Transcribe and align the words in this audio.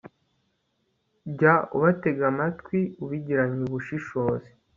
jya 1.31 1.53
ubatega 1.75 2.23
amatwi 2.31 2.79
ubigiranye 3.03 3.61
ubushishozi 3.67 4.49